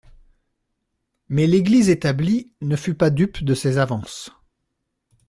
[1.29, 4.31] Mais l'Église établie ne fut pas dupe de ces avances.